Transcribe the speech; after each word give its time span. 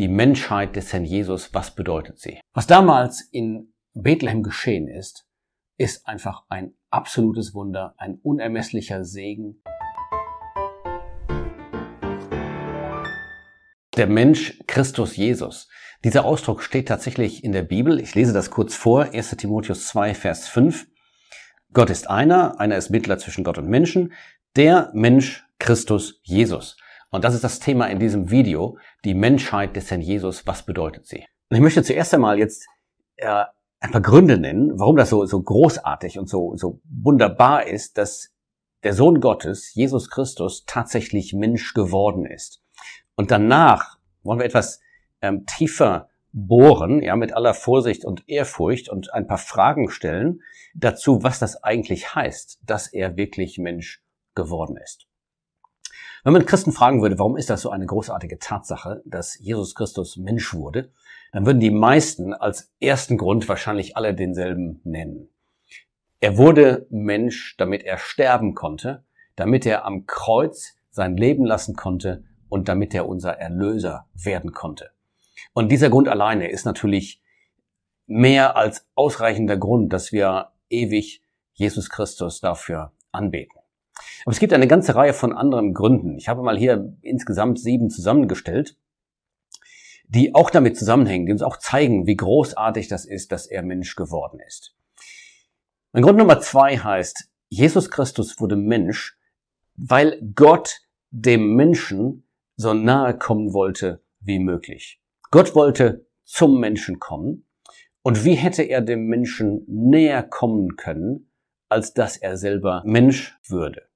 die 0.00 0.08
Menschheit 0.08 0.76
des 0.76 0.94
Herrn 0.94 1.04
Jesus, 1.04 1.52
was 1.52 1.74
bedeutet 1.74 2.18
sie? 2.18 2.40
Was 2.54 2.66
damals 2.66 3.20
in 3.20 3.74
Bethlehem 3.92 4.42
geschehen 4.42 4.88
ist, 4.88 5.26
ist 5.76 6.08
einfach 6.08 6.44
ein 6.48 6.72
absolutes 6.88 7.52
Wunder, 7.52 7.92
ein 7.98 8.18
unermesslicher 8.22 9.04
Segen. 9.04 9.62
Der 13.94 14.06
Mensch 14.06 14.58
Christus 14.66 15.16
Jesus. 15.16 15.68
Dieser 16.02 16.24
Ausdruck 16.24 16.62
steht 16.62 16.88
tatsächlich 16.88 17.44
in 17.44 17.52
der 17.52 17.62
Bibel. 17.62 18.00
Ich 18.00 18.14
lese 18.14 18.32
das 18.32 18.50
kurz 18.50 18.74
vor. 18.74 19.12
1 19.12 19.36
Timotheus 19.36 19.88
2, 19.88 20.14
Vers 20.14 20.48
5. 20.48 20.86
Gott 21.74 21.90
ist 21.90 22.08
einer, 22.08 22.58
einer 22.58 22.78
ist 22.78 22.88
Mittler 22.88 23.18
zwischen 23.18 23.44
Gott 23.44 23.58
und 23.58 23.68
Menschen, 23.68 24.14
der 24.56 24.90
Mensch 24.94 25.44
Christus 25.58 26.22
Jesus. 26.22 26.78
Und 27.10 27.24
das 27.24 27.34
ist 27.34 27.44
das 27.44 27.58
Thema 27.58 27.86
in 27.86 27.98
diesem 27.98 28.30
Video, 28.30 28.78
die 29.04 29.14
Menschheit 29.14 29.74
des 29.74 29.90
Herrn 29.90 30.00
Jesus, 30.00 30.46
was 30.46 30.64
bedeutet 30.64 31.06
sie? 31.06 31.26
Und 31.48 31.56
ich 31.56 31.62
möchte 31.62 31.82
zuerst 31.82 32.14
einmal 32.14 32.38
jetzt 32.38 32.66
äh, 33.16 33.44
ein 33.80 33.90
paar 33.90 34.00
Gründe 34.00 34.38
nennen, 34.38 34.78
warum 34.78 34.96
das 34.96 35.10
so, 35.10 35.24
so 35.26 35.42
großartig 35.42 36.18
und 36.18 36.28
so, 36.28 36.56
so 36.56 36.80
wunderbar 36.84 37.66
ist, 37.66 37.98
dass 37.98 38.30
der 38.84 38.94
Sohn 38.94 39.20
Gottes, 39.20 39.74
Jesus 39.74 40.08
Christus, 40.08 40.64
tatsächlich 40.66 41.32
Mensch 41.32 41.74
geworden 41.74 42.24
ist. 42.26 42.62
Und 43.16 43.30
danach 43.30 43.98
wollen 44.22 44.38
wir 44.38 44.46
etwas 44.46 44.80
ähm, 45.20 45.44
tiefer 45.46 46.08
bohren, 46.32 47.02
ja, 47.02 47.16
mit 47.16 47.32
aller 47.32 47.54
Vorsicht 47.54 48.04
und 48.04 48.28
Ehrfurcht 48.28 48.88
und 48.88 49.12
ein 49.12 49.26
paar 49.26 49.38
Fragen 49.38 49.90
stellen 49.90 50.42
dazu, 50.74 51.22
was 51.22 51.40
das 51.40 51.62
eigentlich 51.64 52.14
heißt, 52.14 52.60
dass 52.64 52.86
er 52.86 53.16
wirklich 53.16 53.58
Mensch 53.58 54.02
geworden 54.34 54.76
ist. 54.76 55.09
Wenn 56.22 56.32
man 56.32 56.44
Christen 56.44 56.72
fragen 56.72 57.00
würde, 57.00 57.18
warum 57.18 57.36
ist 57.36 57.50
das 57.50 57.62
so 57.62 57.70
eine 57.70 57.86
großartige 57.86 58.38
Tatsache, 58.38 59.02
dass 59.06 59.38
Jesus 59.38 59.74
Christus 59.74 60.16
Mensch 60.16 60.52
wurde, 60.54 60.90
dann 61.32 61.46
würden 61.46 61.60
die 61.60 61.70
meisten 61.70 62.34
als 62.34 62.70
ersten 62.80 63.16
Grund 63.16 63.48
wahrscheinlich 63.48 63.96
alle 63.96 64.14
denselben 64.14 64.80
nennen. 64.84 65.30
Er 66.20 66.36
wurde 66.36 66.86
Mensch, 66.90 67.56
damit 67.56 67.82
er 67.84 67.96
sterben 67.96 68.54
konnte, 68.54 69.04
damit 69.36 69.64
er 69.64 69.86
am 69.86 70.04
Kreuz 70.06 70.76
sein 70.90 71.16
Leben 71.16 71.46
lassen 71.46 71.76
konnte 71.76 72.24
und 72.50 72.68
damit 72.68 72.94
er 72.94 73.08
unser 73.08 73.38
Erlöser 73.38 74.06
werden 74.12 74.52
konnte. 74.52 74.90
Und 75.54 75.72
dieser 75.72 75.88
Grund 75.88 76.08
alleine 76.08 76.50
ist 76.50 76.66
natürlich 76.66 77.22
mehr 78.06 78.56
als 78.56 78.86
ausreichender 78.94 79.56
Grund, 79.56 79.92
dass 79.92 80.12
wir 80.12 80.50
ewig 80.68 81.22
Jesus 81.54 81.88
Christus 81.88 82.40
dafür 82.40 82.92
anbeten. 83.12 83.59
Aber 84.24 84.32
es 84.32 84.38
gibt 84.38 84.52
eine 84.52 84.68
ganze 84.68 84.94
Reihe 84.94 85.12
von 85.12 85.32
anderen 85.32 85.74
Gründen. 85.74 86.16
Ich 86.16 86.28
habe 86.28 86.42
mal 86.42 86.58
hier 86.58 86.96
insgesamt 87.02 87.58
sieben 87.58 87.90
zusammengestellt, 87.90 88.76
die 90.08 90.34
auch 90.34 90.50
damit 90.50 90.76
zusammenhängen, 90.76 91.26
die 91.26 91.32
uns 91.32 91.42
auch 91.42 91.56
zeigen, 91.56 92.06
wie 92.06 92.16
großartig 92.16 92.88
das 92.88 93.04
ist, 93.04 93.32
dass 93.32 93.46
er 93.46 93.62
Mensch 93.62 93.96
geworden 93.96 94.40
ist. 94.46 94.74
Mein 95.92 96.02
Grund 96.02 96.18
Nummer 96.18 96.40
zwei 96.40 96.76
heißt, 96.76 97.28
Jesus 97.48 97.90
Christus 97.90 98.40
wurde 98.40 98.56
Mensch, 98.56 99.18
weil 99.76 100.20
Gott 100.34 100.80
dem 101.10 101.54
Menschen 101.54 102.24
so 102.56 102.74
nahe 102.74 103.16
kommen 103.18 103.52
wollte 103.52 104.02
wie 104.20 104.38
möglich. 104.38 105.00
Gott 105.30 105.54
wollte 105.54 106.06
zum 106.24 106.60
Menschen 106.60 107.00
kommen. 107.00 107.46
Und 108.02 108.24
wie 108.24 108.34
hätte 108.34 108.62
er 108.62 108.80
dem 108.80 109.06
Menschen 109.06 109.64
näher 109.66 110.22
kommen 110.22 110.76
können, 110.76 111.30
als 111.68 111.92
dass 111.92 112.16
er 112.16 112.36
selber 112.36 112.82
Mensch 112.86 113.38
würde? 113.46 113.89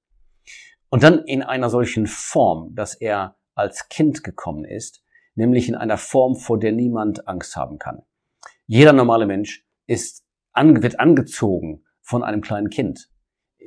Und 0.94 1.02
dann 1.02 1.24
in 1.24 1.42
einer 1.42 1.70
solchen 1.70 2.06
Form, 2.06 2.72
dass 2.76 2.94
er 2.94 3.34
als 3.56 3.88
Kind 3.88 4.22
gekommen 4.22 4.64
ist, 4.64 5.02
nämlich 5.34 5.68
in 5.68 5.74
einer 5.74 5.98
Form, 5.98 6.36
vor 6.36 6.56
der 6.56 6.70
niemand 6.70 7.26
Angst 7.26 7.56
haben 7.56 7.80
kann. 7.80 8.02
Jeder 8.68 8.92
normale 8.92 9.26
Mensch 9.26 9.66
ist, 9.88 10.22
wird 10.54 11.00
angezogen 11.00 11.84
von 12.00 12.22
einem 12.22 12.42
kleinen 12.42 12.70
Kind. 12.70 13.08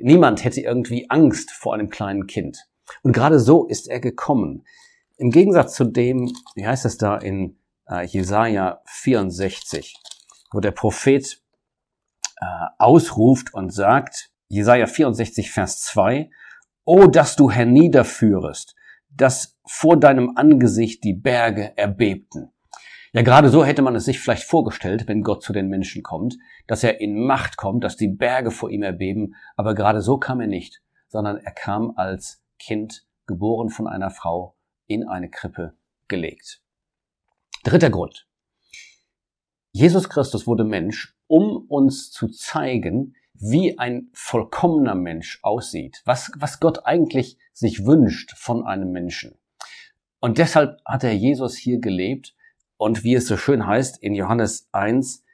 Niemand 0.00 0.42
hätte 0.42 0.62
irgendwie 0.62 1.10
Angst 1.10 1.50
vor 1.50 1.74
einem 1.74 1.90
kleinen 1.90 2.26
Kind. 2.26 2.66
Und 3.02 3.12
gerade 3.12 3.40
so 3.40 3.66
ist 3.66 3.90
er 3.90 4.00
gekommen. 4.00 4.64
Im 5.18 5.30
Gegensatz 5.30 5.74
zu 5.74 5.84
dem, 5.84 6.32
wie 6.54 6.66
heißt 6.66 6.86
es 6.86 6.96
da 6.96 7.18
in 7.18 7.58
äh, 7.90 8.06
Jesaja 8.06 8.80
64, 8.86 9.94
wo 10.50 10.60
der 10.60 10.70
Prophet 10.70 11.42
äh, 12.40 12.46
ausruft 12.78 13.52
und 13.52 13.68
sagt, 13.68 14.30
Jesaja 14.48 14.86
64, 14.86 15.50
Vers 15.50 15.82
2, 15.82 16.30
Oh, 16.90 17.06
dass 17.06 17.36
du 17.36 17.50
herniederführest, 17.50 18.74
dass 19.10 19.58
vor 19.66 20.00
deinem 20.00 20.38
Angesicht 20.38 21.04
die 21.04 21.12
Berge 21.12 21.76
erbebten. 21.76 22.50
Ja, 23.12 23.20
gerade 23.20 23.50
so 23.50 23.62
hätte 23.62 23.82
man 23.82 23.94
es 23.94 24.06
sich 24.06 24.18
vielleicht 24.18 24.44
vorgestellt, 24.44 25.06
wenn 25.06 25.22
Gott 25.22 25.42
zu 25.42 25.52
den 25.52 25.68
Menschen 25.68 26.02
kommt, 26.02 26.38
dass 26.66 26.82
er 26.82 27.02
in 27.02 27.26
Macht 27.26 27.58
kommt, 27.58 27.84
dass 27.84 27.96
die 27.96 28.08
Berge 28.08 28.50
vor 28.50 28.70
ihm 28.70 28.82
erbeben, 28.82 29.34
aber 29.54 29.74
gerade 29.74 30.00
so 30.00 30.16
kam 30.16 30.40
er 30.40 30.46
nicht, 30.46 30.80
sondern 31.08 31.36
er 31.36 31.52
kam 31.52 31.92
als 31.96 32.42
Kind, 32.58 33.04
geboren 33.26 33.68
von 33.68 33.86
einer 33.86 34.08
Frau, 34.08 34.56
in 34.86 35.06
eine 35.06 35.28
Krippe 35.28 35.76
gelegt. 36.08 36.62
Dritter 37.64 37.90
Grund. 37.90 38.26
Jesus 39.72 40.08
Christus 40.08 40.46
wurde 40.46 40.64
Mensch, 40.64 41.14
um 41.26 41.66
uns 41.68 42.10
zu 42.10 42.28
zeigen, 42.28 43.14
wie 43.40 43.78
ein 43.78 44.08
vollkommener 44.12 44.94
Mensch 44.94 45.38
aussieht, 45.42 46.02
was, 46.04 46.30
was 46.36 46.60
Gott 46.60 46.86
eigentlich 46.86 47.38
sich 47.52 47.86
wünscht 47.86 48.36
von 48.36 48.66
einem 48.66 48.90
Menschen. 48.90 49.38
Und 50.20 50.38
deshalb 50.38 50.80
hat 50.84 51.04
er 51.04 51.14
Jesus 51.14 51.56
hier 51.56 51.78
gelebt 51.78 52.34
und 52.76 53.04
wie 53.04 53.14
es 53.14 53.26
so 53.26 53.36
schön 53.36 53.66
heißt 53.66 54.02
in 54.02 54.14
Johannes 54.14 54.68
1, 54.72 55.24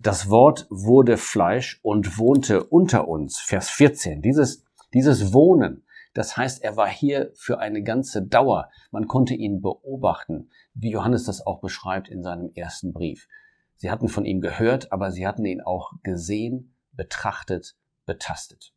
das 0.00 0.30
Wort 0.30 0.66
wurde 0.70 1.16
Fleisch 1.16 1.80
und 1.82 2.18
wohnte 2.18 2.64
unter 2.64 3.08
uns. 3.08 3.40
Vers 3.40 3.68
14. 3.70 4.22
Dieses, 4.22 4.64
dieses 4.94 5.32
Wohnen, 5.32 5.84
das 6.14 6.36
heißt, 6.36 6.62
er 6.62 6.76
war 6.76 6.88
hier 6.88 7.32
für 7.34 7.58
eine 7.58 7.82
ganze 7.82 8.22
Dauer. 8.22 8.70
Man 8.92 9.08
konnte 9.08 9.34
ihn 9.34 9.60
beobachten, 9.60 10.50
wie 10.74 10.90
Johannes 10.90 11.24
das 11.24 11.44
auch 11.44 11.60
beschreibt 11.60 12.08
in 12.08 12.22
seinem 12.22 12.50
ersten 12.54 12.92
Brief. 12.92 13.28
Sie 13.74 13.90
hatten 13.90 14.08
von 14.08 14.24
ihm 14.24 14.40
gehört, 14.40 14.92
aber 14.92 15.10
sie 15.10 15.26
hatten 15.26 15.44
ihn 15.44 15.60
auch 15.60 15.92
gesehen 16.02 16.74
betrachtet, 16.98 17.76
betastet. 18.04 18.74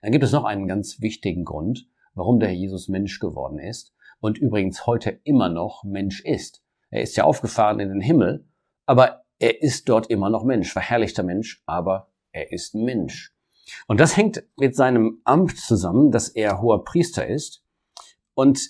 Dann 0.00 0.12
gibt 0.12 0.24
es 0.24 0.32
noch 0.32 0.44
einen 0.44 0.68
ganz 0.68 1.02
wichtigen 1.02 1.44
Grund, 1.44 1.88
warum 2.14 2.38
der 2.38 2.48
Herr 2.48 2.56
Jesus 2.56 2.88
Mensch 2.88 3.18
geworden 3.18 3.58
ist 3.58 3.92
und 4.20 4.38
übrigens 4.38 4.86
heute 4.86 5.10
immer 5.24 5.48
noch 5.48 5.84
Mensch 5.84 6.24
ist. 6.24 6.62
Er 6.90 7.02
ist 7.02 7.16
ja 7.16 7.24
aufgefahren 7.24 7.80
in 7.80 7.88
den 7.90 8.00
Himmel, 8.00 8.48
aber 8.86 9.24
er 9.38 9.60
ist 9.60 9.88
dort 9.88 10.06
immer 10.06 10.30
noch 10.30 10.44
Mensch, 10.44 10.72
verherrlichter 10.72 11.24
Mensch, 11.24 11.62
aber 11.66 12.10
er 12.32 12.52
ist 12.52 12.74
Mensch. 12.74 13.34
Und 13.86 13.98
das 14.00 14.16
hängt 14.16 14.44
mit 14.56 14.74
seinem 14.74 15.20
Amt 15.24 15.58
zusammen, 15.58 16.10
dass 16.12 16.28
er 16.28 16.60
hoher 16.60 16.84
Priester 16.84 17.26
ist. 17.26 17.64
Und 18.34 18.60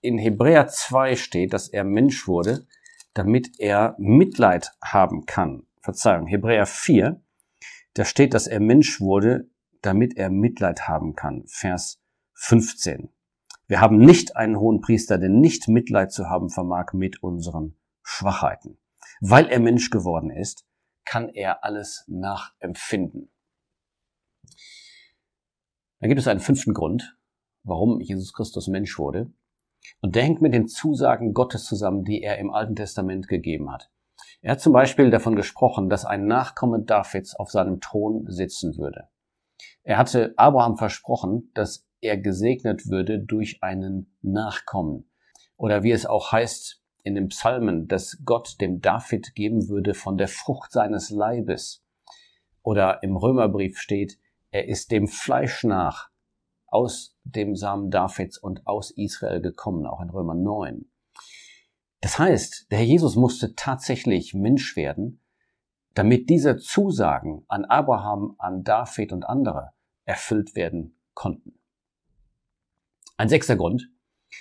in 0.00 0.18
Hebräer 0.18 0.66
2 0.66 1.14
steht, 1.16 1.52
dass 1.52 1.68
er 1.68 1.84
Mensch 1.84 2.26
wurde, 2.26 2.66
damit 3.14 3.60
er 3.60 3.94
Mitleid 3.98 4.72
haben 4.82 5.26
kann 5.26 5.66
Verzeihung, 5.82 6.26
Hebräer 6.26 6.66
4, 6.66 7.20
da 7.94 8.04
steht, 8.04 8.34
dass 8.34 8.46
er 8.46 8.60
Mensch 8.60 9.00
wurde, 9.00 9.50
damit 9.82 10.16
er 10.16 10.30
Mitleid 10.30 10.86
haben 10.86 11.16
kann. 11.16 11.44
Vers 11.46 12.00
15. 12.34 13.10
Wir 13.66 13.80
haben 13.80 13.98
nicht 13.98 14.36
einen 14.36 14.58
hohen 14.58 14.80
Priester, 14.80 15.18
der 15.18 15.28
nicht 15.28 15.66
Mitleid 15.66 16.12
zu 16.12 16.28
haben 16.28 16.50
vermag 16.50 16.92
mit 16.92 17.22
unseren 17.22 17.76
Schwachheiten. 18.02 18.78
Weil 19.20 19.48
er 19.48 19.58
Mensch 19.58 19.90
geworden 19.90 20.30
ist, 20.30 20.64
kann 21.04 21.28
er 21.28 21.64
alles 21.64 22.04
nachempfinden. 22.06 23.32
Da 25.98 26.06
gibt 26.06 26.20
es 26.20 26.28
einen 26.28 26.40
fünften 26.40 26.74
Grund, 26.74 27.16
warum 27.64 28.00
Jesus 28.00 28.32
Christus 28.32 28.68
Mensch 28.68 28.98
wurde. 28.98 29.32
Und 30.00 30.14
der 30.14 30.22
hängt 30.22 30.42
mit 30.42 30.54
den 30.54 30.68
Zusagen 30.68 31.34
Gottes 31.34 31.64
zusammen, 31.64 32.04
die 32.04 32.22
er 32.22 32.38
im 32.38 32.50
Alten 32.50 32.76
Testament 32.76 33.26
gegeben 33.26 33.72
hat. 33.72 33.90
Er 34.40 34.52
hat 34.52 34.60
zum 34.60 34.72
Beispiel 34.72 35.10
davon 35.10 35.36
gesprochen, 35.36 35.88
dass 35.88 36.04
ein 36.04 36.26
Nachkomme 36.26 36.82
Davids 36.82 37.34
auf 37.34 37.50
seinem 37.50 37.80
Thron 37.80 38.24
sitzen 38.28 38.76
würde. 38.76 39.08
Er 39.82 39.98
hatte 39.98 40.34
Abraham 40.36 40.76
versprochen, 40.76 41.50
dass 41.54 41.86
er 42.00 42.18
gesegnet 42.18 42.88
würde 42.88 43.20
durch 43.20 43.62
einen 43.62 44.14
Nachkommen. 44.22 45.10
Oder 45.56 45.82
wie 45.82 45.92
es 45.92 46.06
auch 46.06 46.32
heißt 46.32 46.82
in 47.04 47.14
den 47.14 47.28
Psalmen, 47.28 47.88
dass 47.88 48.18
Gott 48.24 48.60
dem 48.60 48.80
David 48.80 49.34
geben 49.34 49.68
würde 49.68 49.94
von 49.94 50.16
der 50.18 50.28
Frucht 50.28 50.72
seines 50.72 51.10
Leibes. 51.10 51.84
Oder 52.62 53.02
im 53.02 53.16
Römerbrief 53.16 53.78
steht, 53.78 54.18
er 54.50 54.68
ist 54.68 54.90
dem 54.90 55.08
Fleisch 55.08 55.64
nach 55.64 56.10
aus 56.66 57.16
dem 57.24 57.54
Samen 57.54 57.90
Davids 57.90 58.38
und 58.38 58.66
aus 58.66 58.90
Israel 58.92 59.40
gekommen, 59.40 59.86
auch 59.86 60.00
in 60.00 60.10
Römer 60.10 60.34
9. 60.34 60.90
Das 62.02 62.18
heißt, 62.18 62.66
der 62.70 62.78
Herr 62.78 62.84
Jesus 62.84 63.14
musste 63.14 63.54
tatsächlich 63.54 64.34
Mensch 64.34 64.76
werden, 64.76 65.20
damit 65.94 66.28
diese 66.28 66.56
Zusagen 66.56 67.44
an 67.46 67.64
Abraham, 67.64 68.34
an 68.38 68.64
David 68.64 69.12
und 69.12 69.24
andere 69.24 69.70
erfüllt 70.04 70.56
werden 70.56 70.96
konnten. 71.14 71.54
Ein 73.16 73.28
sechster 73.28 73.54
Grund. 73.54 73.88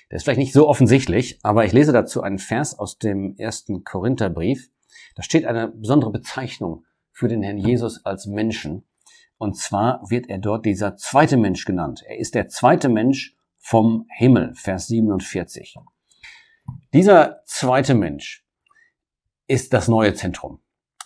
Der 0.10 0.16
ist 0.16 0.24
vielleicht 0.24 0.40
nicht 0.40 0.54
so 0.54 0.68
offensichtlich, 0.68 1.40
aber 1.44 1.63
ich 1.63 1.72
lese 1.72 1.92
dazu 1.92 2.24
einen 2.24 2.40
Vers 2.40 2.80
aus 2.80 2.98
dem 2.98 3.36
ersten 3.38 3.84
Korintherbrief. 3.84 4.72
Da 5.16 5.22
steht 5.22 5.46
eine 5.46 5.68
besondere 5.68 6.12
Bezeichnung 6.12 6.86
für 7.12 7.28
den 7.28 7.44
Herrn 7.44 7.60
Jesus 7.60 8.04
als 8.06 8.25
Menschen. 8.25 8.86
Und 9.38 9.56
zwar 9.56 10.02
wird 10.10 10.30
er 10.30 10.40
dort 10.40 10.66
dieser 10.66 10.96
zweite 10.96 11.38
Mensch 11.38 11.66
genannt. 11.66 12.04
Er 12.08 12.18
ist 12.18 12.34
der 12.34 12.48
zweite 12.48 12.90
Mensch 12.90 13.36
vom 13.60 14.08
Himmel, 14.18 14.56
Vers 14.56 14.88
47. 14.88 15.78
Dieser 16.94 17.42
zweite 17.46 17.94
Mensch 17.94 18.46
ist 19.48 19.72
das 19.72 19.88
neue 19.88 20.14
Zentrum. 20.14 20.60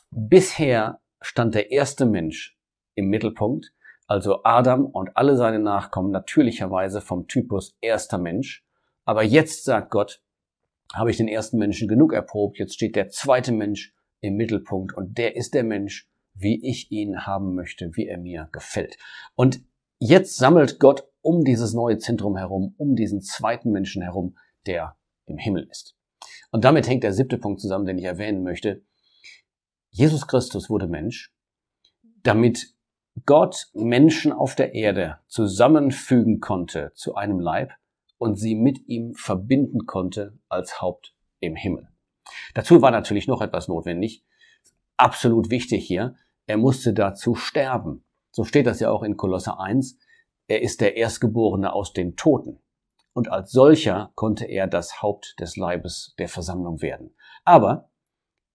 Bisher 0.09 0.99
stand 1.21 1.53
der 1.53 1.69
erste 1.69 2.07
Mensch 2.07 2.57
im 2.95 3.09
Mittelpunkt, 3.09 3.71
also 4.07 4.43
Adam 4.43 4.87
und 4.87 5.15
alle 5.15 5.37
seine 5.37 5.59
Nachkommen 5.59 6.09
natürlicherweise 6.09 7.01
vom 7.01 7.27
Typus 7.27 7.77
erster 7.81 8.17
Mensch. 8.17 8.65
Aber 9.03 9.21
jetzt 9.21 9.63
sagt 9.63 9.91
Gott, 9.91 10.23
habe 10.91 11.11
ich 11.11 11.17
den 11.17 11.27
ersten 11.27 11.59
Menschen 11.59 11.87
genug 11.87 12.13
erprobt, 12.13 12.57
jetzt 12.57 12.73
steht 12.73 12.95
der 12.95 13.09
zweite 13.09 13.51
Mensch 13.51 13.93
im 14.21 14.37
Mittelpunkt 14.37 14.97
und 14.97 15.19
der 15.19 15.35
ist 15.35 15.53
der 15.53 15.63
Mensch, 15.63 16.09
wie 16.33 16.67
ich 16.67 16.91
ihn 16.91 17.27
haben 17.27 17.53
möchte, 17.53 17.95
wie 17.95 18.07
er 18.07 18.17
mir 18.17 18.49
gefällt. 18.51 18.97
Und 19.35 19.61
jetzt 19.99 20.37
sammelt 20.37 20.79
Gott 20.79 21.07
um 21.21 21.43
dieses 21.43 21.75
neue 21.75 21.99
Zentrum 21.99 22.37
herum, 22.37 22.73
um 22.77 22.95
diesen 22.95 23.21
zweiten 23.21 23.69
Menschen 23.69 24.01
herum, 24.01 24.35
der 24.65 24.97
im 25.25 25.37
Himmel 25.37 25.67
ist. 25.69 25.95
Und 26.51 26.63
damit 26.63 26.87
hängt 26.87 27.03
der 27.03 27.13
siebte 27.13 27.37
Punkt 27.37 27.61
zusammen, 27.61 27.85
den 27.85 27.97
ich 27.97 28.05
erwähnen 28.05 28.43
möchte. 28.43 28.83
Jesus 29.89 30.27
Christus 30.27 30.69
wurde 30.69 30.87
Mensch, 30.87 31.33
damit 32.23 32.75
Gott 33.25 33.67
Menschen 33.73 34.31
auf 34.33 34.55
der 34.55 34.73
Erde 34.73 35.19
zusammenfügen 35.27 36.41
konnte 36.41 36.91
zu 36.95 37.15
einem 37.15 37.39
Leib 37.39 37.71
und 38.17 38.35
sie 38.35 38.55
mit 38.55 38.87
ihm 38.87 39.13
verbinden 39.13 39.85
konnte 39.85 40.37
als 40.49 40.81
Haupt 40.81 41.15
im 41.39 41.55
Himmel. 41.55 41.87
Dazu 42.53 42.81
war 42.81 42.91
natürlich 42.91 43.27
noch 43.27 43.41
etwas 43.41 43.67
notwendig. 43.67 44.23
Absolut 44.97 45.49
wichtig 45.49 45.85
hier. 45.85 46.15
Er 46.47 46.57
musste 46.57 46.93
dazu 46.93 47.35
sterben. 47.35 48.03
So 48.31 48.43
steht 48.43 48.67
das 48.67 48.79
ja 48.79 48.89
auch 48.91 49.03
in 49.03 49.17
Kolosse 49.17 49.59
1. 49.59 49.97
Er 50.47 50.61
ist 50.61 50.81
der 50.81 50.97
Erstgeborene 50.97 51.73
aus 51.73 51.93
den 51.93 52.15
Toten. 52.15 52.59
Und 53.15 53.31
als 53.31 53.51
solcher 53.51 54.11
konnte 54.15 54.43
er 54.43 54.67
das 54.67 55.01
Haupt 55.01 55.39
des 55.39 55.55
Leibes 55.55 56.15
der 56.19 56.27
Versammlung 56.27 56.81
werden. 56.81 57.15
Aber 57.45 57.89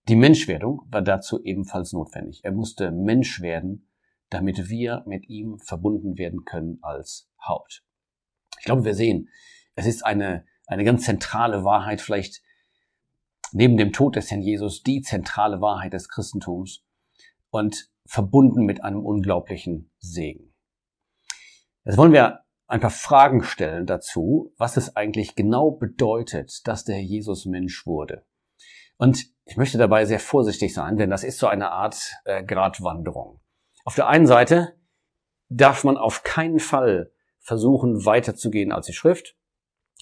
die 0.06 0.16
Menschwerdung 0.16 0.82
war 0.90 1.00
dazu 1.00 1.42
ebenfalls 1.42 1.94
notwendig. 1.94 2.44
Er 2.44 2.52
musste 2.52 2.90
Mensch 2.90 3.40
werden, 3.40 3.88
damit 4.28 4.68
wir 4.68 5.02
mit 5.06 5.30
ihm 5.30 5.58
verbunden 5.60 6.18
werden 6.18 6.44
können 6.44 6.78
als 6.82 7.30
Haupt. 7.42 7.86
Ich 8.58 8.66
glaube, 8.66 8.84
wir 8.84 8.94
sehen, 8.94 9.30
es 9.76 9.86
ist 9.86 10.04
eine, 10.04 10.44
eine 10.66 10.84
ganz 10.84 11.06
zentrale 11.06 11.64
Wahrheit, 11.64 12.02
vielleicht 12.02 12.42
neben 13.52 13.78
dem 13.78 13.94
Tod 13.94 14.14
des 14.14 14.30
Herrn 14.30 14.42
Jesus, 14.42 14.82
die 14.82 15.00
zentrale 15.00 15.62
Wahrheit 15.62 15.94
des 15.94 16.10
Christentums 16.10 16.84
und 17.48 17.90
verbunden 18.04 18.66
mit 18.66 18.84
einem 18.84 19.06
unglaublichen 19.06 19.90
Segen. 20.00 20.52
Jetzt 21.84 21.96
wollen 21.96 22.12
wir 22.12 22.44
ein 22.70 22.80
paar 22.80 22.90
Fragen 22.90 23.42
stellen 23.42 23.84
dazu, 23.84 24.54
was 24.56 24.76
es 24.76 24.94
eigentlich 24.94 25.34
genau 25.34 25.72
bedeutet, 25.72 26.66
dass 26.68 26.84
der 26.84 27.02
Jesus 27.02 27.44
Mensch 27.44 27.84
wurde. 27.84 28.24
Und 28.96 29.26
ich 29.44 29.56
möchte 29.56 29.76
dabei 29.76 30.04
sehr 30.04 30.20
vorsichtig 30.20 30.72
sein, 30.72 30.96
denn 30.96 31.10
das 31.10 31.24
ist 31.24 31.38
so 31.38 31.48
eine 31.48 31.72
Art 31.72 32.12
äh, 32.24 32.44
Gratwanderung. 32.44 33.40
Auf 33.84 33.96
der 33.96 34.06
einen 34.06 34.26
Seite 34.26 34.74
darf 35.48 35.82
man 35.82 35.96
auf 35.96 36.22
keinen 36.22 36.60
Fall 36.60 37.10
versuchen, 37.40 38.06
weiterzugehen 38.06 38.70
als 38.70 38.86
die 38.86 38.92
Schrift 38.92 39.36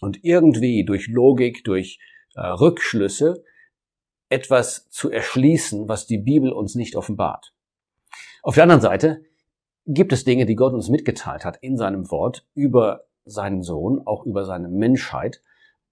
und 0.02 0.22
irgendwie 0.22 0.84
durch 0.84 1.06
Logik, 1.06 1.64
durch 1.64 1.98
äh, 2.34 2.40
Rückschlüsse 2.40 3.44
etwas 4.28 4.90
zu 4.90 5.10
erschließen, 5.10 5.88
was 5.88 6.06
die 6.06 6.18
Bibel 6.18 6.52
uns 6.52 6.74
nicht 6.74 6.96
offenbart. 6.96 7.54
Auf 8.42 8.56
der 8.56 8.64
anderen 8.64 8.82
Seite 8.82 9.22
gibt 9.88 10.12
es 10.12 10.24
Dinge, 10.24 10.44
die 10.44 10.54
Gott 10.54 10.74
uns 10.74 10.90
mitgeteilt 10.90 11.46
hat 11.46 11.56
in 11.62 11.78
seinem 11.78 12.10
Wort 12.10 12.46
über 12.54 13.06
seinen 13.24 13.62
Sohn, 13.62 14.06
auch 14.06 14.24
über 14.26 14.44
seine 14.44 14.68
Menschheit 14.68 15.42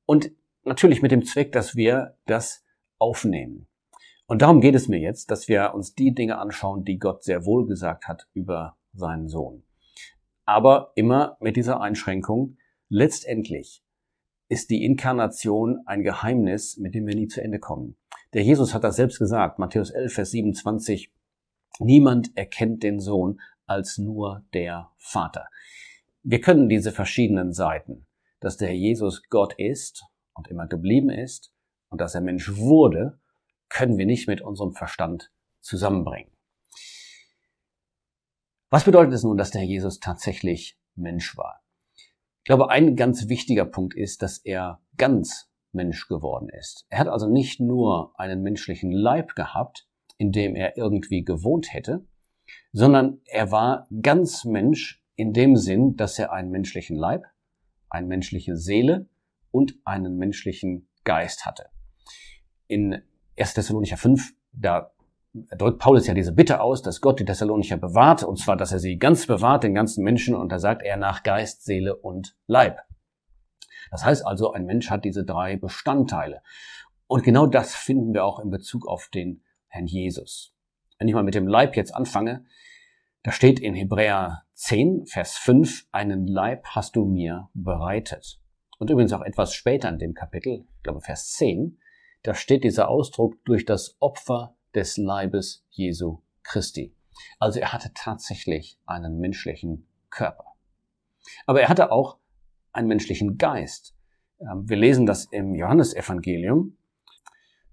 und 0.05 0.31
natürlich 0.65 1.01
mit 1.01 1.13
dem 1.13 1.25
Zweck, 1.25 1.51
dass 1.53 1.77
wir 1.77 2.17
das 2.27 2.63
aufnehmen. 2.99 3.67
Und 4.27 4.43
darum 4.43 4.61
geht 4.61 4.75
es 4.75 4.89
mir 4.89 4.99
jetzt, 4.99 5.31
dass 5.31 5.49
wir 5.49 5.73
uns 5.75 5.95
die 5.95 6.15
Dinge 6.15 6.39
anschauen, 6.39 6.85
die 6.85 6.99
Gott 6.99 7.25
sehr 7.25 7.47
wohl 7.47 7.67
gesagt 7.67 8.07
hat 8.07 8.29
über 8.35 8.77
seinen 8.93 9.29
Sohn. 9.29 9.63
Aber 10.45 10.93
immer 10.95 11.39
mit 11.41 11.57
dieser 11.57 11.81
Einschränkung, 11.81 12.59
letztendlich 12.89 13.83
ist 14.49 14.69
die 14.71 14.85
Inkarnation 14.85 15.81
ein 15.87 16.03
Geheimnis, 16.03 16.77
mit 16.77 16.95
dem 16.95 17.07
wir 17.07 17.15
nie 17.15 17.29
zu 17.29 17.43
Ende 17.43 17.59
kommen. 17.59 17.97
Der 18.35 18.43
Jesus 18.43 18.75
hat 18.75 18.85
das 18.85 18.97
selbst 18.97 19.19
gesagt, 19.19 19.59
Matthäus 19.59 19.91
11, 19.91 20.13
Vers 20.13 20.31
27, 20.33 21.13
niemand 21.79 22.37
erkennt 22.37 22.83
den 22.83 23.01
Sohn 23.01 23.41
als 23.67 23.99
nur 23.99 24.45
der 24.55 24.91
Vater. 24.97 25.49
Wir 26.23 26.41
können 26.41 26.69
diese 26.69 26.93
verschiedenen 26.93 27.53
Seiten, 27.53 28.07
dass 28.41 28.57
der 28.57 28.75
Jesus 28.75 29.23
Gott 29.29 29.55
ist 29.59 30.05
und 30.35 30.49
immer 30.49 30.67
geblieben 30.67 31.11
ist 31.11 31.53
und 31.89 32.01
dass 32.01 32.15
er 32.15 32.21
Mensch 32.21 32.57
wurde, 32.57 33.21
können 33.69 33.99
wir 33.99 34.07
nicht 34.07 34.29
mit 34.29 34.41
unserem 34.41 34.73
Verstand 34.73 35.33
zusammenbringen. 35.61 36.33
Was 38.71 38.85
bedeutet 38.85 39.15
es 39.15 39.23
nun, 39.23 39.37
dass 39.37 39.53
der 39.53 39.63
Jesus 39.63 40.01
tatsächlich 40.01 40.79
Mensch 40.95 41.37
war? 41.37 41.63
Ich 42.39 42.49
glaube, 42.49 42.71
ein 42.71 42.97
ganz 42.97 43.29
wichtiger 43.29 43.65
Punkt 43.65 43.95
ist, 43.95 44.23
dass 44.23 44.39
er 44.39 44.81
ganz 44.97 45.51
Mensch 45.73 46.09
geworden 46.09 46.49
ist. 46.49 46.87
Er 46.89 46.99
hat 46.99 47.09
also 47.09 47.29
nicht 47.29 47.61
nur 47.61 48.19
einen 48.19 48.43
menschlichen 48.43 48.91
Leib 48.91 49.35
gehabt, 49.35 49.89
in 50.19 50.33
dem 50.33 50.57
er 50.57 50.77
irgendwie 50.77 51.23
gewohnt 51.23 51.73
hätte, 51.73 52.07
sondern 52.73 53.21
er 53.27 53.51
war 53.51 53.89
ganz 54.03 54.45
Mensch 54.45 55.03
in 55.17 55.33
dem 55.33 55.57
Sinn, 55.57 55.97
dass 55.97 56.19
er 56.19 56.33
einen 56.33 56.51
menschlichen 56.51 56.97
Leib, 56.97 57.25
eine 57.89 58.07
menschliche 58.07 58.57
Seele 58.57 59.09
und 59.51 59.75
einen 59.85 60.17
menschlichen 60.17 60.89
Geist 61.05 61.47
hatte. 61.47 61.71
In 62.67 63.03
1. 63.39 63.55
Thessalonicher 63.55 63.97
5, 63.97 64.35
da 64.53 64.93
drückt 65.33 65.79
Paulus 65.79 66.07
ja 66.07 66.15
diese 66.15 66.33
Bitte 66.33 66.61
aus, 66.61 66.83
dass 66.83 67.01
Gott 67.01 67.21
die 67.21 67.25
Thessalonicher 67.25 67.77
bewahrt, 67.77 68.23
und 68.23 68.39
zwar, 68.39 68.57
dass 68.57 68.73
er 68.73 68.79
sie 68.79 68.99
ganz 68.99 69.27
bewahrt, 69.27 69.65
den 69.65 69.75
ganzen 69.75 70.03
Menschen, 70.03 70.35
und 70.35 70.51
da 70.51 70.59
sagt 70.59 70.83
er 70.83 70.97
nach 70.97 71.23
Geist, 71.23 71.65
Seele 71.65 71.97
und 71.97 72.37
Leib. 72.47 72.81
Das 73.91 74.05
heißt 74.05 74.27
also, 74.27 74.53
ein 74.53 74.67
Mensch 74.67 74.91
hat 74.91 75.05
diese 75.05 75.25
drei 75.25 75.57
Bestandteile. 75.57 76.43
Und 77.07 77.23
genau 77.23 77.47
das 77.47 77.75
finden 77.75 78.15
wir 78.15 78.25
auch 78.25 78.41
in 78.41 78.51
Bezug 78.51 78.87
auf 78.87 79.09
den 79.13 79.45
Herrn 79.69 79.87
Jesus. 79.87 80.56
Wenn 80.99 81.09
ich 81.09 81.15
mal 81.15 81.23
mit 81.23 81.35
dem 81.35 81.47
Leib 81.47 81.77
jetzt 81.77 81.95
anfange, 81.95 82.45
da 83.23 83.33
steht 83.33 83.61
in 83.61 83.75
Hebräer 83.75 84.45
10, 84.55 85.07
Vers 85.07 85.37
5, 85.37 85.87
einen 85.93 86.27
Leib 86.27 86.65
hast 86.69 86.97
du 86.97 87.05
mir 87.05 87.51
bereitet. 87.55 88.41
Und 88.79 88.91
übrigens 88.91 89.13
auch 89.13 89.23
etwas 89.23 89.55
später 89.55 89.89
in 89.89 89.99
dem 89.99 90.15
Kapitel, 90.15 90.67
ich 90.77 90.83
glaube 90.83 91.01
Vers 91.01 91.33
10, 91.33 91.79
da 92.23 92.35
steht 92.35 92.65
dieser 92.65 92.89
Ausdruck 92.89 93.45
durch 93.45 93.65
das 93.65 93.97
Opfer 94.01 94.57
des 94.75 94.97
Leibes 94.97 95.65
Jesu 95.71 96.23
Christi. 96.43 96.95
Also 97.39 97.61
er 97.61 97.73
hatte 97.73 97.93
tatsächlich 97.95 98.79
einen 98.87 99.19
menschlichen 99.19 99.87
Körper. 100.11 100.55
Aber 101.47 101.61
er 101.61 101.69
hatte 101.69 101.91
auch 101.91 102.19
einen 102.73 102.89
menschlichen 102.89 103.39
Geist. 103.39 103.97
Ähm, 104.41 104.69
wir 104.69 104.77
lesen 104.77 105.07
das 105.07 105.25
im 105.27 105.55
Johannesevangelium. 105.55 106.77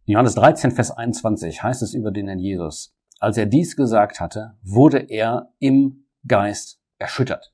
Johannes 0.06 0.36
13, 0.36 0.72
Vers 0.72 0.92
21 0.92 1.64
heißt 1.64 1.82
es 1.82 1.94
über 1.94 2.12
den 2.12 2.28
Herrn 2.28 2.40
Jesus. 2.40 2.96
Als 3.24 3.38
er 3.38 3.46
dies 3.46 3.78
gesagt 3.78 4.20
hatte, 4.20 4.58
wurde 4.64 4.98
er 4.98 5.54
im 5.60 6.08
Geist 6.28 6.82
erschüttert. 6.98 7.54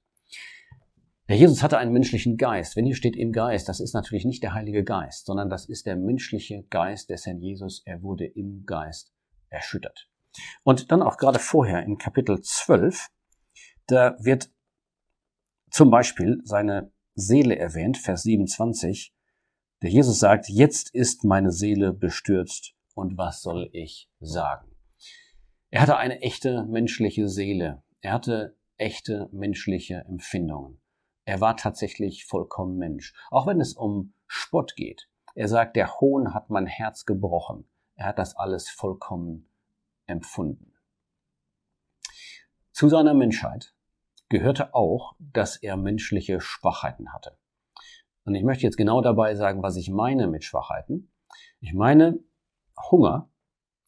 Der 1.28 1.38
Jesus 1.38 1.62
hatte 1.62 1.78
einen 1.78 1.94
menschlichen 1.94 2.38
Geist. 2.38 2.76
Wenn 2.76 2.86
hier 2.86 2.96
steht 2.96 3.16
im 3.16 3.32
Geist, 3.32 3.70
das 3.70 3.80
ist 3.80 3.94
natürlich 3.94 4.26
nicht 4.26 4.42
der 4.42 4.56
Heilige 4.56 4.84
Geist, 4.84 5.28
sondern 5.28 5.48
das 5.48 5.70
ist 5.70 5.86
der 5.86 5.96
menschliche 5.96 6.64
Geist 6.72 7.12
des 7.12 7.28
Herrn 7.28 7.40
Jesus. 7.40 7.84
Er 7.86 8.02
wurde 8.02 8.26
im 8.26 8.66
Geist 8.66 9.14
erschüttert. 9.50 10.10
Und 10.64 10.92
dann 10.92 11.04
auch 11.04 11.18
gerade 11.18 11.38
vorher 11.38 11.84
in 11.84 12.00
Kapitel 12.00 12.42
12, 12.42 13.10
da 13.86 14.16
wird 14.20 14.50
zum 15.70 15.92
Beispiel 15.92 16.42
seine 16.46 16.92
Seele 17.14 17.60
erwähnt, 17.60 18.00
Vers 18.00 18.24
27. 18.24 19.14
Der 19.84 19.92
Jesus 19.92 20.18
sagt, 20.18 20.50
jetzt 20.50 20.96
ist 20.96 21.26
meine 21.26 21.52
Seele 21.52 21.94
bestürzt 21.94 22.74
und 22.96 23.20
was 23.20 23.44
soll 23.44 23.70
ich 23.72 24.10
sagen? 24.20 24.69
Er 25.72 25.82
hatte 25.82 25.98
eine 25.98 26.22
echte 26.22 26.66
menschliche 26.66 27.30
Seele. 27.30 27.84
Er 28.02 28.14
hatte 28.14 28.58
echte 28.78 29.30
menschliche 29.32 30.06
Empfindungen. 30.08 30.82
Er 31.26 31.42
war 31.42 31.58
tatsächlich 31.58 32.26
vollkommen 32.26 32.78
Mensch. 32.78 33.14
Auch 33.30 33.46
wenn 33.46 33.62
es 33.62 33.74
um 33.74 34.14
Spott 34.26 34.76
geht. 34.76 35.10
Er 35.36 35.48
sagt, 35.48 35.76
der 35.76 36.00
Hohn 36.00 36.34
hat 36.34 36.50
mein 36.50 36.66
Herz 36.66 37.06
gebrochen. 37.06 37.68
Er 37.96 38.08
hat 38.08 38.18
das 38.18 38.36
alles 38.36 38.70
vollkommen 38.70 39.48
empfunden. 40.08 40.74
Zu 42.72 42.90
seiner 42.90 43.14
Menschheit 43.14 43.76
gehörte 44.30 44.74
auch, 44.74 45.16
dass 45.20 45.58
er 45.58 45.78
menschliche 45.78 46.40
Schwachheiten 46.40 47.14
hatte. 47.14 47.38
Und 48.24 48.36
ich 48.36 48.44
möchte 48.44 48.64
jetzt 48.64 48.78
genau 48.78 49.02
dabei 49.02 49.36
sagen, 49.36 49.62
was 49.62 49.76
ich 49.76 49.90
meine 49.90 50.28
mit 50.28 50.44
Schwachheiten. 50.44 51.12
Ich 51.60 51.74
meine 51.74 52.20
Hunger, 52.90 53.30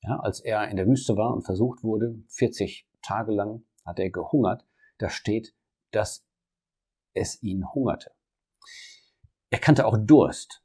ja, 0.03 0.19
als 0.19 0.39
er 0.39 0.67
in 0.69 0.77
der 0.77 0.87
Wüste 0.87 1.15
war 1.15 1.33
und 1.33 1.43
versucht 1.43 1.83
wurde, 1.83 2.21
40 2.29 2.87
Tage 3.01 3.31
lang 3.31 3.63
hat 3.85 3.99
er 3.99 4.09
gehungert, 4.09 4.65
da 4.97 5.09
steht, 5.09 5.55
dass 5.91 6.25
es 7.13 7.41
ihn 7.41 7.65
hungerte. 7.73 8.11
Er 9.49 9.59
kannte 9.59 9.85
auch 9.85 9.97
Durst. 9.99 10.63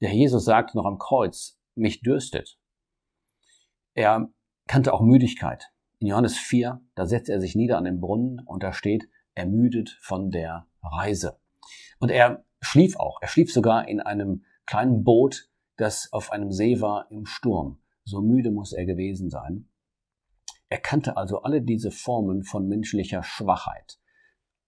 Der 0.00 0.12
Jesus 0.12 0.44
sagt 0.44 0.74
noch 0.74 0.84
am 0.84 0.98
Kreuz, 0.98 1.58
mich 1.74 2.00
dürstet. 2.00 2.58
Er 3.94 4.32
kannte 4.66 4.92
auch 4.92 5.00
Müdigkeit. 5.00 5.72
In 5.98 6.08
Johannes 6.08 6.38
4, 6.38 6.80
da 6.94 7.06
setzt 7.06 7.28
er 7.28 7.40
sich 7.40 7.54
nieder 7.54 7.78
an 7.78 7.84
den 7.84 8.00
Brunnen 8.00 8.40
und 8.46 8.62
da 8.62 8.72
steht, 8.72 9.08
ermüdet 9.34 9.90
von 10.00 10.30
der 10.30 10.66
Reise. 10.82 11.38
Und 11.98 12.10
er 12.10 12.44
schlief 12.60 12.96
auch. 12.96 13.18
Er 13.20 13.28
schlief 13.28 13.52
sogar 13.52 13.88
in 13.88 14.00
einem 14.00 14.44
kleinen 14.66 15.04
Boot, 15.04 15.50
das 15.76 16.12
auf 16.12 16.32
einem 16.32 16.52
See 16.52 16.80
war 16.80 17.10
im 17.10 17.26
Sturm. 17.26 17.81
So 18.04 18.20
müde 18.20 18.50
muss 18.50 18.72
er 18.72 18.84
gewesen 18.84 19.30
sein. 19.30 19.68
Er 20.68 20.78
kannte 20.78 21.16
also 21.16 21.42
alle 21.42 21.62
diese 21.62 21.90
Formen 21.90 22.44
von 22.44 22.66
menschlicher 22.66 23.22
Schwachheit. 23.22 23.98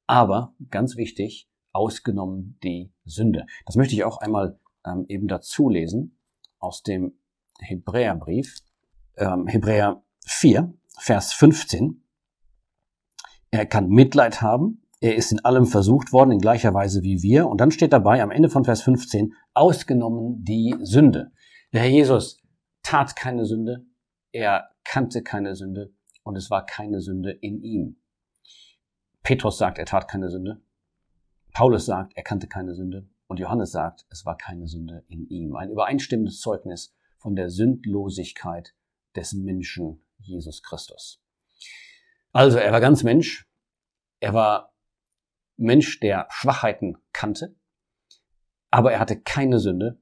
Aber, 0.06 0.54
ganz 0.70 0.96
wichtig, 0.96 1.48
ausgenommen 1.72 2.58
die 2.62 2.92
Sünde. 3.04 3.46
Das 3.66 3.76
möchte 3.76 3.94
ich 3.94 4.04
auch 4.04 4.18
einmal 4.18 4.58
ähm, 4.86 5.06
eben 5.08 5.28
dazu 5.28 5.68
lesen 5.68 6.18
aus 6.58 6.82
dem 6.82 7.18
Hebräerbrief, 7.60 8.58
ähm, 9.16 9.46
Hebräer 9.46 10.02
4, 10.26 10.74
Vers 10.98 11.32
15. 11.32 12.04
Er 13.50 13.66
kann 13.66 13.88
Mitleid 13.88 14.42
haben, 14.42 14.82
er 15.00 15.16
ist 15.16 15.32
in 15.32 15.44
allem 15.44 15.66
versucht 15.66 16.12
worden, 16.12 16.32
in 16.32 16.38
gleicher 16.38 16.74
Weise 16.74 17.02
wie 17.02 17.22
wir. 17.22 17.46
Und 17.48 17.60
dann 17.60 17.70
steht 17.70 17.92
dabei 17.92 18.22
am 18.22 18.30
Ende 18.30 18.48
von 18.48 18.64
Vers 18.64 18.82
15, 18.82 19.34
ausgenommen 19.52 20.42
die 20.44 20.74
Sünde. 20.80 21.32
Der 21.72 21.82
Herr 21.82 21.90
Jesus 21.90 22.43
tat 22.84 23.16
keine 23.16 23.44
Sünde, 23.44 23.84
er 24.30 24.70
kannte 24.84 25.22
keine 25.22 25.56
Sünde 25.56 25.92
und 26.22 26.36
es 26.36 26.50
war 26.50 26.64
keine 26.64 27.00
Sünde 27.00 27.32
in 27.32 27.62
ihm. 27.62 27.96
Petrus 29.24 29.58
sagt, 29.58 29.78
er 29.78 29.86
tat 29.86 30.06
keine 30.06 30.28
Sünde. 30.28 30.62
Paulus 31.52 31.86
sagt, 31.86 32.12
er 32.14 32.22
kannte 32.22 32.46
keine 32.46 32.74
Sünde. 32.74 33.08
Und 33.26 33.40
Johannes 33.40 33.72
sagt, 33.72 34.04
es 34.10 34.26
war 34.26 34.36
keine 34.36 34.68
Sünde 34.68 35.04
in 35.08 35.26
ihm. 35.28 35.56
Ein 35.56 35.70
übereinstimmendes 35.70 36.40
Zeugnis 36.40 36.94
von 37.16 37.34
der 37.34 37.48
Sündlosigkeit 37.48 38.74
des 39.16 39.32
Menschen 39.32 40.04
Jesus 40.18 40.62
Christus. 40.62 41.22
Also, 42.32 42.58
er 42.58 42.72
war 42.72 42.80
ganz 42.80 43.02
Mensch. 43.02 43.48
Er 44.20 44.34
war 44.34 44.74
Mensch, 45.56 46.00
der 46.00 46.26
Schwachheiten 46.30 46.98
kannte. 47.12 47.56
Aber 48.70 48.92
er 48.92 48.98
hatte 48.98 49.20
keine 49.20 49.58
Sünde. 49.58 50.00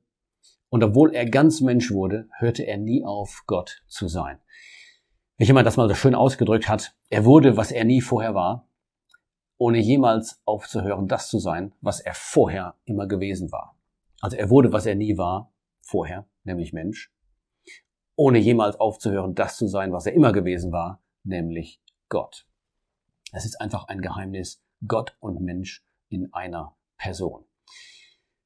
Und 0.72 0.82
obwohl 0.82 1.14
er 1.14 1.28
ganz 1.28 1.60
Mensch 1.60 1.90
wurde, 1.90 2.30
hörte 2.38 2.62
er 2.62 2.78
nie 2.78 3.04
auf, 3.04 3.42
Gott 3.46 3.82
zu 3.88 4.08
sein. 4.08 4.40
Wie 5.36 5.44
jemand 5.44 5.66
das 5.66 5.76
mal 5.76 5.86
so 5.86 5.94
schön 5.94 6.14
ausgedrückt 6.14 6.66
hat, 6.66 6.96
er 7.10 7.26
wurde, 7.26 7.58
was 7.58 7.72
er 7.72 7.84
nie 7.84 8.00
vorher 8.00 8.34
war, 8.34 8.66
ohne 9.58 9.76
jemals 9.76 10.40
aufzuhören, 10.46 11.08
das 11.08 11.28
zu 11.28 11.38
sein, 11.38 11.74
was 11.82 12.00
er 12.00 12.14
vorher 12.14 12.76
immer 12.86 13.06
gewesen 13.06 13.52
war. 13.52 13.76
Also 14.22 14.38
er 14.38 14.48
wurde, 14.48 14.72
was 14.72 14.86
er 14.86 14.94
nie 14.94 15.18
war, 15.18 15.52
vorher, 15.78 16.26
nämlich 16.42 16.72
Mensch, 16.72 17.12
ohne 18.16 18.38
jemals 18.38 18.80
aufzuhören, 18.80 19.34
das 19.34 19.58
zu 19.58 19.66
sein, 19.66 19.92
was 19.92 20.06
er 20.06 20.14
immer 20.14 20.32
gewesen 20.32 20.72
war, 20.72 21.02
nämlich 21.22 21.82
Gott. 22.08 22.46
Es 23.30 23.44
ist 23.44 23.60
einfach 23.60 23.88
ein 23.88 24.00
Geheimnis, 24.00 24.64
Gott 24.88 25.18
und 25.20 25.42
Mensch 25.42 25.84
in 26.08 26.32
einer 26.32 26.74
Person. 26.96 27.44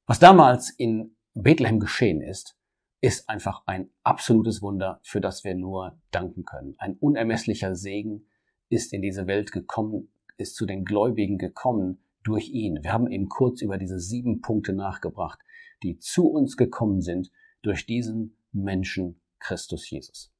Was 0.06 0.18
damals 0.18 0.70
in 0.70 1.15
Bethlehem 1.42 1.80
geschehen 1.80 2.20
ist, 2.20 2.56
ist 3.00 3.28
einfach 3.28 3.62
ein 3.66 3.90
absolutes 4.02 4.62
Wunder, 4.62 5.00
für 5.02 5.20
das 5.20 5.44
wir 5.44 5.54
nur 5.54 5.98
danken 6.10 6.44
können. 6.44 6.74
Ein 6.78 6.96
unermesslicher 6.96 7.74
Segen 7.74 8.26
ist 8.68 8.92
in 8.92 9.02
diese 9.02 9.26
Welt 9.26 9.52
gekommen 9.52 10.08
ist 10.36 10.56
zu 10.56 10.66
den 10.66 10.84
Gläubigen 10.84 11.38
gekommen 11.38 11.98
durch 12.22 12.50
ihn. 12.50 12.82
Wir 12.82 12.92
haben 12.92 13.10
eben 13.10 13.28
kurz 13.28 13.62
über 13.62 13.78
diese 13.78 13.98
sieben 13.98 14.40
Punkte 14.40 14.72
nachgebracht, 14.72 15.38
die 15.82 15.98
zu 15.98 16.28
uns 16.28 16.56
gekommen 16.56 17.00
sind 17.00 17.30
durch 17.62 17.86
diesen 17.86 18.36
Menschen 18.52 19.20
Christus 19.38 19.88
Jesus. 19.88 20.32